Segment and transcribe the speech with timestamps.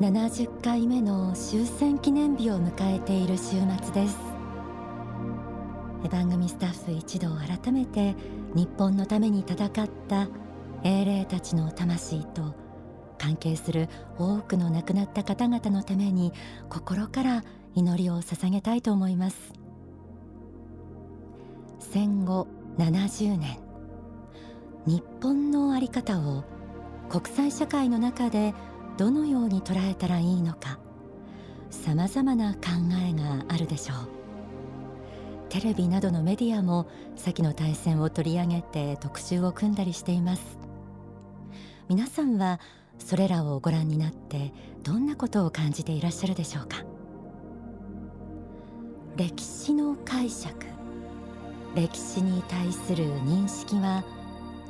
[0.00, 4.16] 70回目の終戦記念日を迎えている週末です。
[6.10, 8.14] 番組スタッフ一同改めて
[8.54, 9.70] 日本のために戦っ
[10.08, 10.28] た
[10.84, 12.54] 英霊たちの魂と
[13.18, 16.32] 関係する多くの亡くなった方々のために
[16.70, 17.44] 心から
[17.74, 19.52] 祈りを捧げたいと思います。
[21.78, 22.46] 戦後
[22.78, 23.58] 70年
[24.86, 26.44] 日本の在り方を
[27.10, 28.54] 国際社会の中で
[29.00, 30.78] どのように捉えたらいいのか
[31.70, 32.60] さまざまな考
[33.02, 33.96] えがあるでしょう。
[35.48, 36.86] テレビなどのメディアも
[37.16, 40.58] 先の大戦を取り上げて特集を組んだりしています。
[41.88, 42.60] 皆さんは
[42.98, 46.84] それらをご覧になってどんなことを感じていらっしゃるでしょうか？
[49.16, 50.54] 歴史の解釈
[51.74, 54.04] 歴史に対する認識は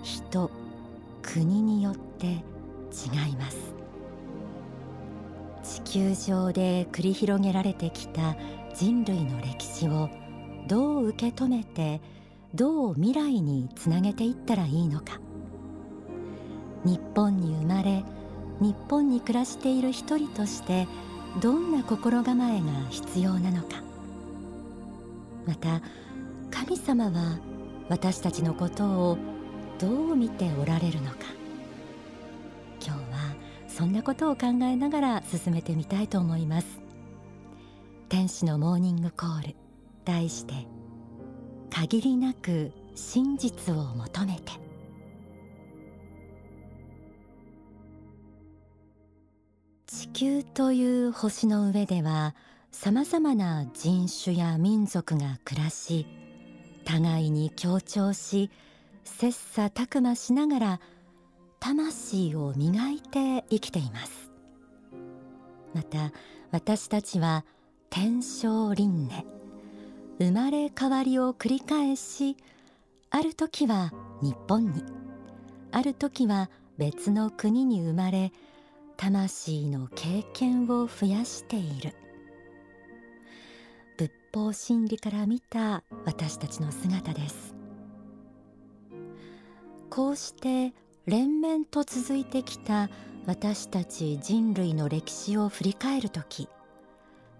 [0.04, 0.48] 人
[1.20, 2.36] 国によって違
[3.32, 3.79] います。
[5.84, 8.36] 地球上で繰り広げられてきた
[8.74, 10.08] 人類の歴史を
[10.68, 12.00] どう受け止めて
[12.54, 15.20] どう未来につなげていったらいいのか。
[16.84, 18.04] 日本に生まれ
[18.60, 20.86] 日本に暮らしている一人として
[21.40, 23.82] どんな心構えが必要なのか。
[25.46, 25.80] また
[26.50, 27.38] 神様は
[27.88, 29.18] 私たちのことを
[29.78, 31.39] どう見ておられるのか。
[33.80, 36.66] そんなことを考えながら進めてみたいと思います。
[38.10, 39.56] 天使のモーニングコール
[40.04, 40.52] 題して
[41.70, 44.52] 限りなく真実を求めて。
[49.86, 52.34] 地球という星の上では
[52.72, 56.06] さまざまな人種や民族が暮らし
[56.84, 58.50] 互いに協調し
[59.04, 60.80] 切磋琢磨しながら
[61.60, 64.30] 魂を磨いて生きています。
[65.74, 66.12] また
[66.50, 67.44] 私たちは
[67.90, 69.26] 天正輪廻
[70.18, 72.36] 生まれ変わりを繰り返し
[73.10, 74.82] ある時は日本に
[75.70, 78.32] ある時は別の国に生まれ
[78.96, 81.94] 魂の経験を増やしている。
[83.96, 87.54] 仏法真理から見た私たちの姿です。
[89.90, 90.72] こうして
[91.06, 92.90] 連綿と続いてきた
[93.26, 96.46] 私たち人類の歴史を振り返る時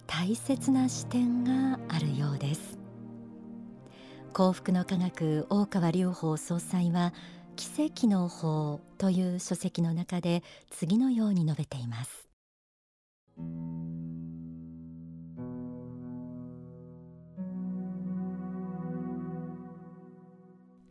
[0.07, 2.79] 大切な視点があるようです。
[4.33, 7.13] 幸福の科学大川隆法総裁は
[7.57, 12.29] 奇跡の法という書籍の中で次のように述べています。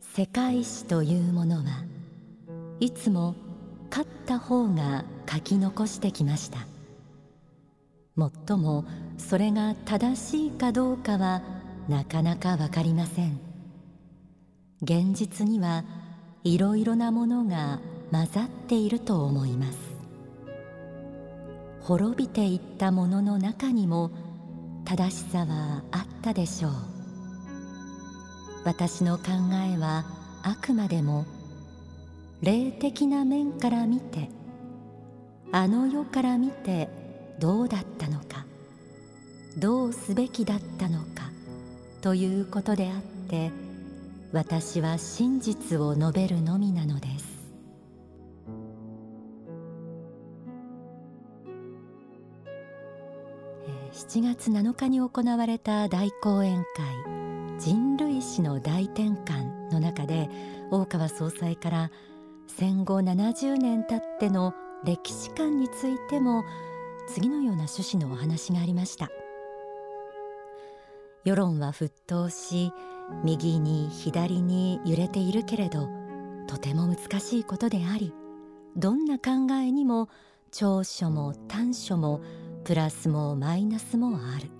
[0.00, 1.62] 世界史というものは
[2.80, 3.34] いつも
[3.90, 6.66] 勝った方が書き残してきました。
[8.16, 8.84] もっとも
[9.18, 11.42] それが正しいかどうかは
[11.88, 13.38] なかなかわかりません。
[14.82, 15.84] 現実には
[16.42, 17.80] いろいろなものが
[18.10, 19.78] 混ざっていると思います。
[21.82, 24.10] 滅びていったものの中にも
[24.86, 26.72] 正しさはあったでしょう。
[28.64, 29.24] 私の考
[29.72, 30.04] えは
[30.42, 31.26] あくまでも
[32.42, 34.30] 霊的な面から見て
[35.52, 36.88] あの世から見て
[37.38, 38.46] どうだったのか
[39.58, 41.30] どうすべきだったのか
[42.00, 43.50] ということであって
[44.32, 47.30] 私は真実を述べるのみなのです。
[53.92, 60.28] 7月7日に行われた大講演会人類史の大転換の中で
[60.70, 61.90] 大川総裁から
[62.56, 64.52] 戦後70年経っての
[64.84, 66.44] 歴史観についても
[67.08, 69.08] 次のような趣旨のお話がありました。
[71.24, 72.72] 世論は沸騰し
[73.24, 75.88] 右に左に揺れているけれど
[76.48, 78.14] とても難しいことであり
[78.76, 80.08] どんな考えにも
[80.50, 82.20] 長所も短所も
[82.64, 84.50] プラスもマイナスもある。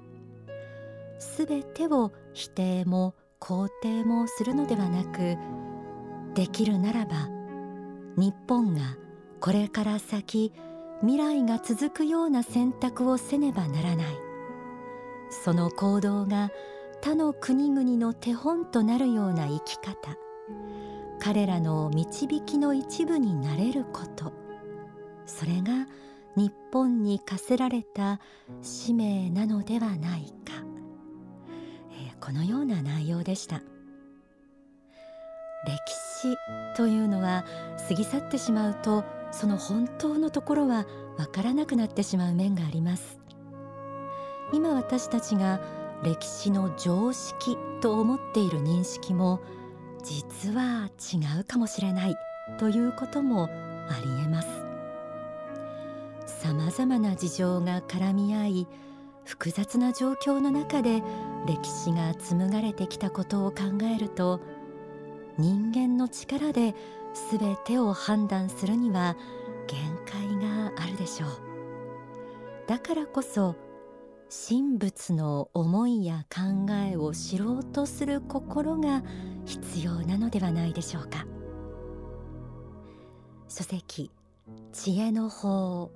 [1.18, 5.36] すべてを否定も肯定もするのではなく
[6.34, 7.39] できるならば
[8.16, 8.96] 日本が
[9.40, 10.52] これから先
[11.00, 14.06] 未来が続くような選択をせねばならない。
[15.30, 16.50] その行動が
[17.02, 20.16] 他の国々の手本となるような生き方。
[21.20, 24.32] 彼らの導きの一部になれること。
[25.24, 25.86] それが
[26.36, 28.20] 日本に課せられた
[28.62, 30.64] 使命なのではないか、
[31.92, 33.62] え、このような内容でした。
[35.66, 36.36] 歴史
[36.76, 37.44] というのは
[37.88, 40.86] 過ぎ去ってしまうとその本当のところは
[41.18, 43.20] わからなくなってしまう面があります。
[44.52, 45.60] 今私たちが
[46.02, 49.40] 歴史の常識と思っている認識も
[50.02, 52.16] 実は違うかもしれない
[52.58, 53.48] ということもあ
[54.02, 54.48] りえます。
[56.26, 58.68] さまざまな事情が絡み合い
[59.24, 61.02] 複雑な状況の中で
[61.46, 63.64] 歴史が紡がれてきたことを考
[63.94, 64.40] えると
[65.40, 66.74] 人間の力で
[67.30, 69.16] 全てを判断するには
[69.66, 71.30] 限界があるでしょう。
[72.66, 73.56] だからこそ
[74.28, 79.02] 神仏の思いや考えを知ろうとする心が
[79.44, 81.26] 必要なのではないでしょうか。
[83.48, 84.12] 書籍
[84.72, 85.90] 知恵の法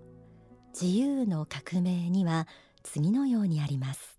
[0.73, 2.49] 自由の革命には
[2.82, 4.19] 次のようにあります。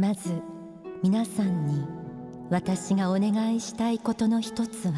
[0.00, 0.40] まず
[1.02, 1.84] 皆さんに
[2.48, 4.94] 私がお願いしたいことの一つは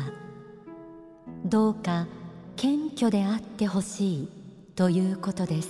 [1.45, 2.07] どうか
[2.55, 4.29] 謙虚であってほしい
[4.77, 5.69] ということです。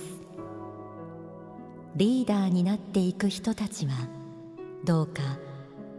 [1.95, 3.93] リーダーになっていく人たちは
[4.85, 5.23] どうか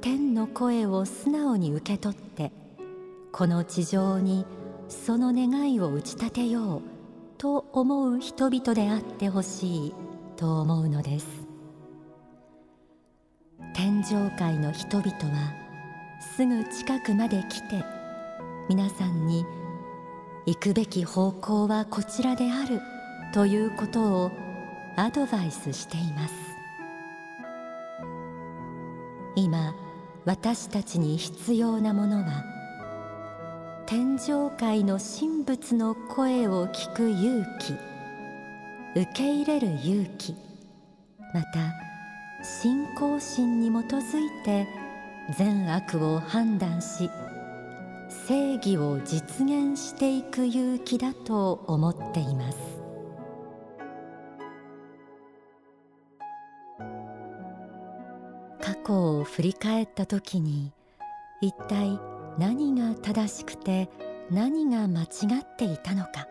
[0.00, 2.52] 天の声を素直に受け取って
[3.32, 4.46] この地上に
[4.88, 6.82] その願いを打ち立てよう
[7.36, 9.94] と思う人々であってほしい
[10.36, 11.43] と思うのです。
[13.74, 15.52] 天上界の人々は
[16.20, 17.84] すぐ近くまで来て
[18.68, 19.44] 皆さんに
[20.46, 22.80] 行くべき方向はこちらである
[23.32, 24.30] ということを
[24.96, 26.34] アドバイスしています。
[29.36, 29.74] 今
[30.24, 32.44] 私たちに必要なものは
[33.86, 37.72] 天上界の神仏の声を聞く勇気
[39.00, 40.36] 受け入れる勇気
[41.34, 41.83] また
[42.44, 44.68] 信仰心に基づいて
[45.38, 47.10] 善悪を判断し
[48.26, 52.58] 正義を実現していく勇気だと思っています。
[58.60, 60.72] 過去を振り返った時に
[61.40, 61.98] 一体
[62.38, 63.88] 何が正しくて
[64.30, 65.06] 何が間違
[65.40, 66.28] っていたのか。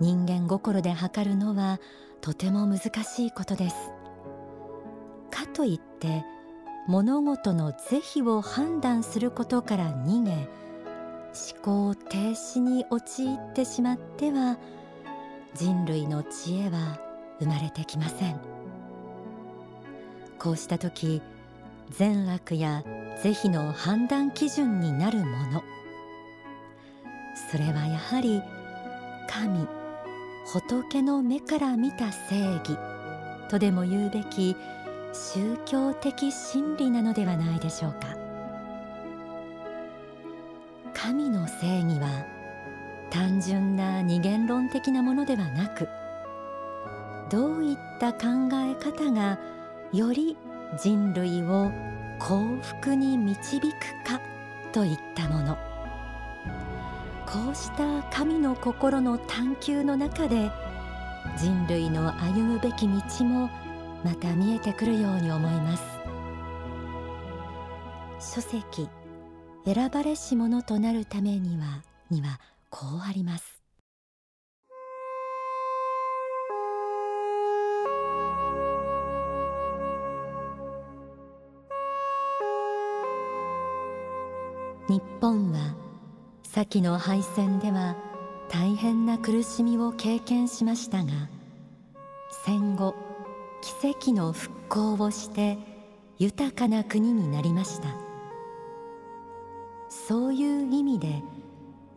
[0.00, 1.78] 人間心で測るのは
[2.20, 3.99] とても難しいことです。
[5.54, 6.24] といって
[6.86, 14.58] 物事の是非を判断することから逃げ思考停止に陥ってしまっては
[15.54, 16.98] 人類の知恵は
[17.38, 18.40] 生まれてきません。
[20.38, 21.22] こうした時
[21.90, 22.82] 善悪や
[23.22, 25.62] 是非の判断基準になるもの。
[27.50, 28.42] それはやはり
[29.28, 29.66] 神
[30.46, 32.76] 仏の目から見た正義
[33.48, 34.56] とでも言うべき
[35.12, 38.16] 宗教的真理なのではないでしょうか。
[40.94, 42.24] 神の正義は
[43.10, 45.88] 単純な二元論的なものではなく
[47.30, 49.38] どういった考え方が
[49.92, 50.36] より
[50.80, 51.70] 人類を
[52.18, 53.64] 幸福に導く
[54.04, 54.20] か
[54.72, 55.56] といったもの。
[57.26, 60.50] こうした神の心の探求の中で
[61.36, 63.48] 人類の歩むべき道も
[64.04, 65.82] また見えてくるように思います。
[68.34, 68.88] 書籍
[69.64, 72.40] 選ばれし者となるためにはには
[72.70, 73.60] こうあります。
[84.88, 85.76] 日本は
[86.42, 87.96] 先の敗戦では
[88.50, 91.12] 大変な苦しみを経験しましたが
[92.44, 92.96] 戦後
[93.62, 95.58] 奇跡の復興をして
[96.18, 97.88] 豊かな国になりました。
[99.88, 101.22] そういう意味で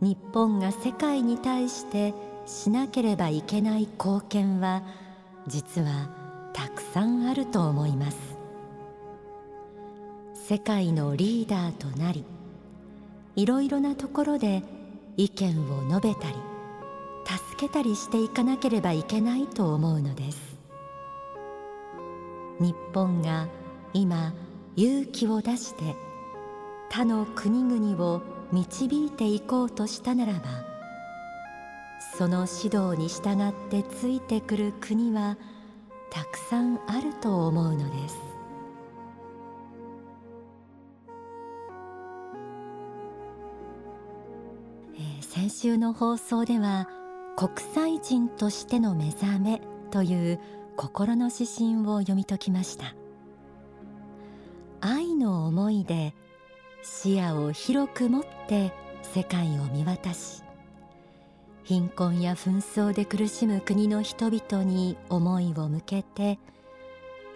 [0.00, 2.12] 日本が世界に対して
[2.46, 4.82] しなければいけない貢献は
[5.46, 6.10] 実は
[6.52, 8.18] たくさんあると思います。
[10.34, 12.24] 世界のリーダーとなり
[13.34, 14.62] いろいろなところで
[15.16, 16.34] 意見を述べたり
[17.26, 20.53] 助けたりしていかなければいけないと思うのです。
[22.60, 23.48] 日本が
[23.92, 24.32] 今
[24.76, 25.96] 勇気を出して
[26.90, 30.40] 他の国々を導いていこうとしたならば
[32.16, 35.36] その指導に従ってついてくる国は
[36.10, 38.16] たくさんあると思うのです、
[45.22, 46.88] 先週の放送では
[47.36, 50.40] 国際人としての目覚めという
[50.76, 52.94] 心の指針を読み解きました。
[54.80, 56.14] 愛の思いで
[56.82, 58.70] 視野を広く持って
[59.02, 60.42] 世界を見渡し
[61.62, 66.38] 貧困や紛争で苦しむ国の人々に思いを向けて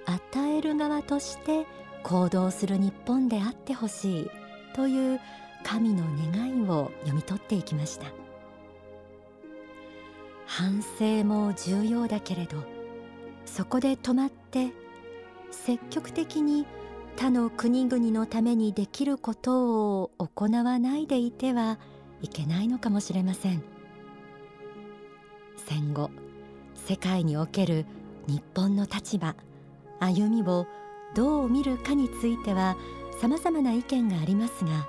[0.04, 1.66] 与える側として
[2.02, 4.30] 行動する日本であってほしい
[4.74, 5.20] という
[5.62, 8.06] 神の願いを読み取っていきました。
[10.46, 12.77] 反省も重要だけれど
[13.48, 14.68] そこで止まって
[15.50, 16.66] 積極的に
[17.16, 21.78] 他の国々のためにできることを行わないでいては
[22.22, 23.78] いけないのかもしれません。
[25.68, 26.10] 戦後
[26.74, 27.84] 世界における
[28.26, 29.34] 日本の立場
[30.00, 30.66] 歩みを
[31.14, 32.76] どう見るかについては
[33.20, 34.86] さまざまな意見がありますが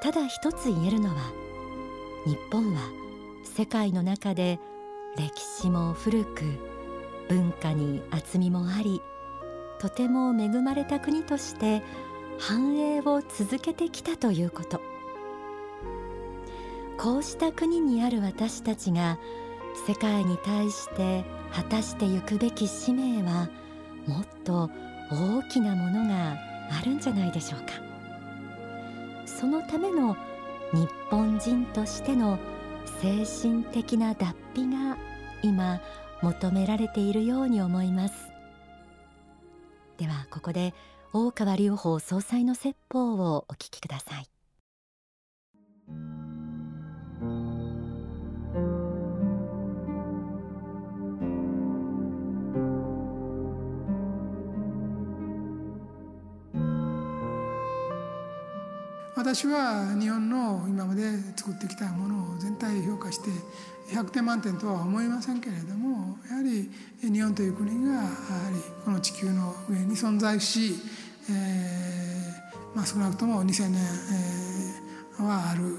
[0.00, 1.16] ただ一つ言えるのは
[2.24, 2.80] 日本は
[3.44, 4.58] 世界の中で
[5.16, 6.71] 歴史も古く
[7.32, 9.00] 文化に厚みもあり
[9.80, 11.82] とても恵まれた国として
[12.38, 14.82] 繁栄を続けてきたということ。
[16.98, 19.18] こうした国にある私たちが
[19.88, 23.48] 世界に対して果たしてゆくべき使命は
[24.06, 24.70] もっと
[25.10, 26.36] 大きなものが
[26.70, 27.66] あるんじゃないでしょうか。
[29.24, 30.16] そのための
[30.74, 32.38] 日本人としての
[33.00, 34.98] 精神的な脱皮が
[35.42, 35.80] 今
[36.22, 38.32] 求められているように思います。
[39.98, 40.72] ではここで
[41.12, 44.26] 大川隆法総裁の説法をお聞きください。
[59.22, 61.02] 私は日本の今まで
[61.36, 63.30] 作ってきたものを全体評価して
[63.94, 66.68] 100点満点とは思いませんけれどもやはり
[67.00, 68.06] 日本という国がやは
[68.52, 70.74] りこの地球の上に存在し、
[71.30, 75.78] えーまあ、少なくとも2000年、えー、はある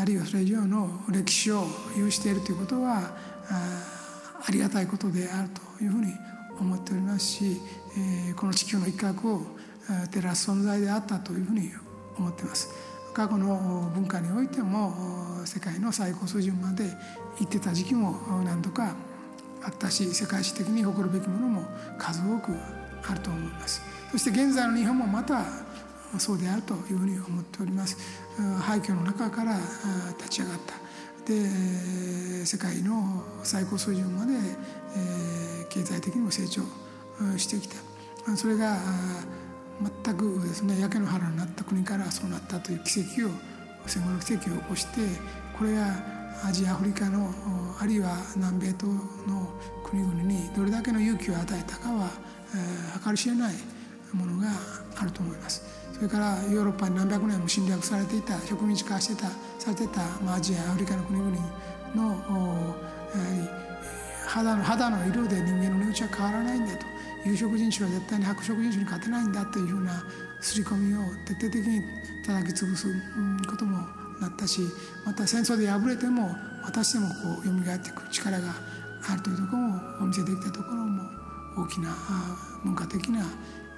[0.00, 1.64] あるいはそれ以上の歴史を
[1.98, 3.16] 有しているということは
[4.46, 6.12] ありがたいことであるというふうに
[6.60, 7.60] 思っておりますし、
[7.98, 9.42] えー、この地球の一角を
[10.12, 11.72] 照らす存在であったというふうに
[12.18, 12.70] 思ってます。
[13.12, 14.92] 過去の文化においても
[15.44, 16.84] 世界の最高水準まで
[17.38, 18.96] 行ってた時期も何度か
[19.62, 21.64] あったし世界史的に誇るべきものも
[21.96, 22.52] 数多く
[23.08, 23.80] あると思います。
[24.10, 25.44] そして現在の日本もまた
[26.18, 27.96] そうであるというふうに思っております。
[28.60, 29.56] 廃墟の中から
[30.18, 30.74] 立ち上がった。
[31.24, 34.34] で世界の最高水準まで
[35.70, 36.62] 経済的にも成長
[37.38, 37.76] してきた。
[38.36, 38.76] それが
[40.04, 43.30] 全くですね焼け野原になった国からそうなったという奇跡を
[43.86, 45.00] 戦後の奇跡を起こして
[45.56, 46.14] これが
[46.44, 47.30] アジアアフリカの
[47.80, 49.48] あるいは南米等の
[49.84, 52.10] 国々にどれだけの勇気を与えたかは、
[52.54, 53.54] えー、計り知れない
[54.12, 54.48] ものが
[54.96, 55.84] あると思います。
[55.94, 59.28] それからヨーロッパに何百年も侵略されていた植民地化してた
[59.60, 61.30] されてた、まあ、アジアアフリカの国々
[61.94, 62.74] のやは
[63.30, 63.48] り
[64.26, 66.86] 肌の肌の色で人間の値打ちは変わらないんだと
[67.24, 70.04] 有色人種は絶対に白色人種に勝てないんだというふうな
[70.40, 71.82] 刷り込みを徹底的に
[72.24, 72.86] 叩き潰す
[73.48, 73.78] ことも
[74.20, 74.60] なったし
[75.04, 78.54] また戦争で敗れても私でもこう蘇ってくる力が
[79.08, 81.02] あるというところもお見せできたところも
[81.56, 81.94] 大きな
[82.62, 83.24] 文化的な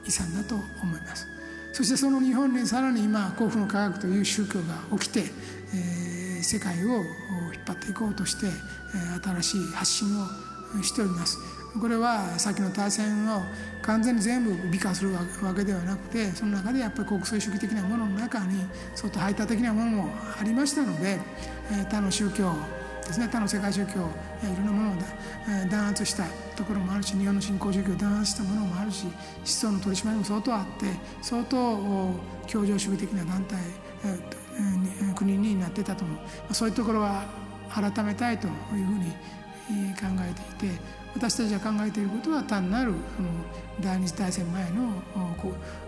[0.05, 0.62] 遺産だと思
[0.97, 1.26] います。
[1.73, 5.25] そしてその日本にさらに今幸福の科学という宗教が起きて、
[5.75, 8.47] えー、世界を引っ張っていこうとして、
[9.23, 11.38] 新しい発信をしております。
[11.80, 13.42] これは先の大戦を
[13.83, 15.21] 完全に全部美化するわ
[15.54, 18.64] けではなくてその中でやっぱり国際主義的なものの中に
[18.95, 21.18] 外排他的なものもありましたので、
[21.71, 22.52] え他の宗教
[23.06, 23.95] ですね他の世界宗教い
[24.56, 24.95] ろんなものを、
[25.71, 26.25] 弾圧した
[26.56, 29.14] ところもあるし日本の新興宗教を弾圧したものもあるし思
[29.45, 30.87] 想の取り締まりも相当あって
[31.23, 31.78] 相当
[32.47, 33.59] 協情主義的な団体、
[35.14, 36.54] 国になってたと思う。
[36.54, 37.25] そういうところは
[37.68, 38.52] 改めたいという
[38.87, 39.12] ふうに
[39.95, 40.81] 考えていて
[41.15, 43.29] 私たちが考えていることは単なるその
[43.81, 45.03] 第二次大戦前の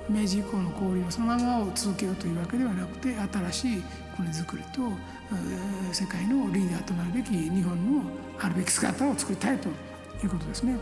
[0.09, 3.15] 明治以降の交流をそのままを続けようというわけではなくて
[3.51, 3.83] 新しい
[4.17, 4.81] 国づくりと
[5.93, 8.03] 世界のリーダーとなるべき日本の
[8.41, 9.73] あるべき姿を作りたいとい
[10.25, 10.77] うことですね。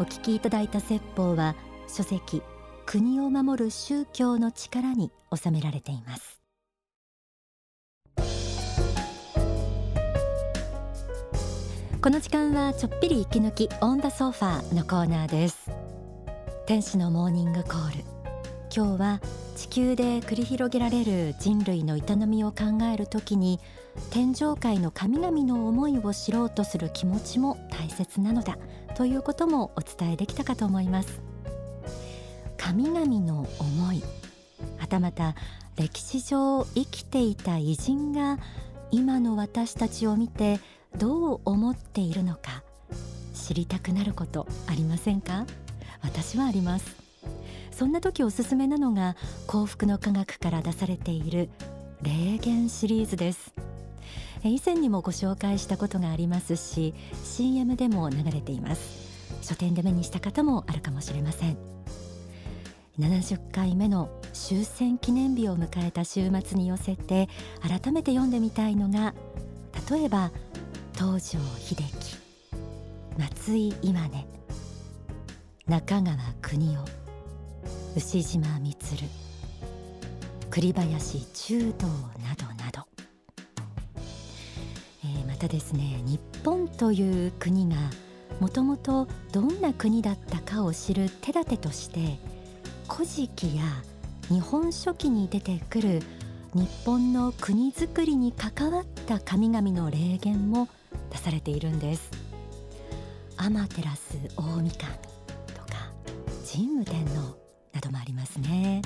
[0.00, 1.56] お聞きいただいた説法は
[1.88, 2.40] 書籍
[2.90, 6.40] 国を守る宗教の力に収められています。
[12.00, 15.70] この時間はちょっぴり息抜きオンダソファーのコーナーです。
[16.64, 18.04] 天使のモーニングコール。
[18.74, 19.20] 今日は
[19.54, 23.60] 地球で繰り広げられる人類の営みを考えるときに
[24.08, 28.56] 天上界の神々の思いを知ろうとする気持ちも大切なのだ
[28.94, 31.27] ということもお伝えできたかと思います。
[32.68, 34.02] 神々の思い。
[34.76, 35.34] はたまた
[35.76, 38.38] 歴史上生きていた偉人が
[38.90, 40.60] 今の私たちを見て
[40.98, 42.62] どう思っているのか
[43.32, 45.46] 知りたくなることありませんか？
[46.02, 46.94] 私はあります。
[47.70, 51.48] そんな時おすすめなのが幸福の科学から出されている
[52.02, 53.54] 霊言シリーズです。
[54.44, 56.92] 以前にもご紹介したことがありますし
[57.24, 59.08] CM でも流れています。
[59.40, 61.77] 書店で目にした方もあるかもしれません。
[62.98, 67.28] 70回目の終戦記念日を迎えた週末に寄せて
[67.60, 69.14] 改めて読んでみたいのが
[69.88, 70.32] 例えば
[70.94, 71.38] 東條
[71.70, 71.84] 英機
[73.16, 74.26] 松井今根
[75.68, 76.84] 中川国夫
[77.94, 78.76] 牛島満
[80.50, 82.82] 栗林中道などなど、
[85.04, 87.76] えー、またですね日本という国が
[88.40, 92.18] もともとどんな国だったかを知る手立てとして
[92.88, 93.62] 「古事記」や
[94.28, 96.02] 「日本書紀」に出てくる
[96.54, 100.68] 日本の国づくりに関わった神々の霊言も
[101.10, 102.10] 出されているんです。
[103.36, 103.82] 天照
[104.36, 105.92] 大神とか
[106.50, 107.36] 神武天皇
[107.72, 108.82] などもありますね。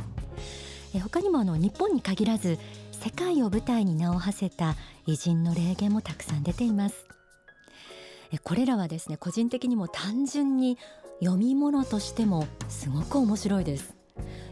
[0.95, 2.59] え他にもあの日本に限らず
[2.91, 7.07] 世界を舞台に名を馳せた偉人の霊言もたくさん出ています。
[8.45, 10.79] これらはですね個人的にも単純に
[11.23, 13.95] 読み物としてもすごく面白いです。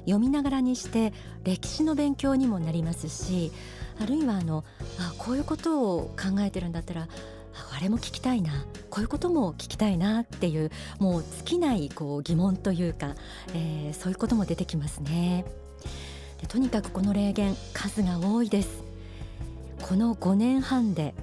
[0.04, 1.12] 読みながらにして
[1.42, 3.52] 歴史の勉強にもなりますし
[4.00, 4.64] あるいはあの
[4.98, 7.08] あこういうことを考えてるんだったら
[7.76, 13.14] あれも聞きたいなこういうことも聞きたいなっていうもう尽きないこう疑問というか、
[13.52, 15.44] えー、そういうことも出てきますね。
[16.40, 18.82] でとにかくこの霊言数が多いです。
[19.82, 21.14] この5年半で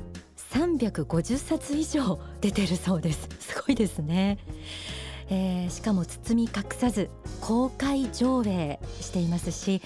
[0.51, 3.29] 350冊以上出てるそうです。
[3.39, 4.37] すごいですね。
[5.29, 7.09] えー、しかも包み隠さず
[7.41, 9.81] 公開上映していますし、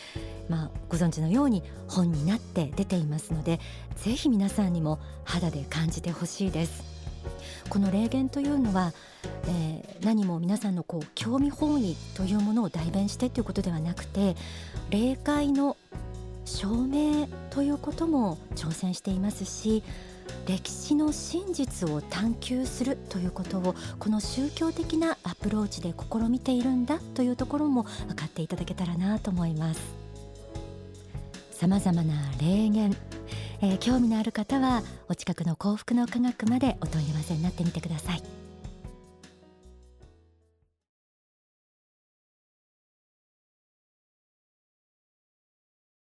[0.49, 3.59] まあ、ご存知のように本になって出ていますので
[3.95, 6.91] ぜひ皆さんにも肌で感じてほしいです。
[7.69, 8.93] この霊言というのは、
[9.47, 14.35] えー、何も皆さんのこう興味本位というものを代弁してということではなくて
[14.89, 15.77] 霊界の
[16.45, 19.83] 証明ということも挑戦していますし
[20.47, 29.81] 歴史の真実を探求するということをこの宗教的なアプローチで試みているんだというところも分かっていただけたらなと思います。
[31.51, 32.95] さまざまな霊言、
[33.61, 38.40] えー、興味のある方はお近くの幸福の科学までお問い合わせになってみてください。